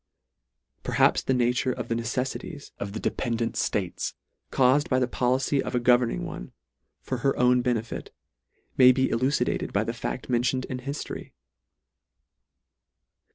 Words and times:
c 0.01 0.79
Perhaps 0.81 1.21
the 1.21 1.33
nature 1.35 1.71
of 1.71 1.87
the 1.87 1.93
neceffities 1.93 2.71
of 2.79 2.93
the 2.93 2.99
dependant 2.99 3.53
ftates, 3.53 4.15
caufed 4.51 4.89
by 4.89 4.97
the 4.97 5.07
policy 5.07 5.61
of 5.61 5.75
a 5.75 5.79
governing 5.79 6.25
one, 6.25 6.51
for 7.03 7.17
her 7.19 7.37
own 7.37 7.61
benefit, 7.61 8.11
may 8.77 8.91
be 8.91 9.11
elucidated 9.11 9.71
by 9.71 9.81
a 9.83 9.93
fact: 9.93 10.27
mentioned 10.27 10.65
in 10.65 10.79
hiftory. 10.79 11.33